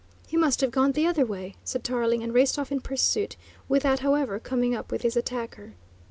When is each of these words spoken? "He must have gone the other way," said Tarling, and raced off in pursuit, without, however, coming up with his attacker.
"He 0.25 0.35
must 0.35 0.61
have 0.61 0.71
gone 0.71 0.93
the 0.93 1.05
other 1.05 1.27
way," 1.27 1.53
said 1.63 1.83
Tarling, 1.83 2.23
and 2.23 2.33
raced 2.33 2.57
off 2.57 2.71
in 2.71 2.81
pursuit, 2.81 3.35
without, 3.69 3.99
however, 3.99 4.39
coming 4.39 4.73
up 4.73 4.91
with 4.91 5.03
his 5.03 5.15
attacker. 5.15 5.75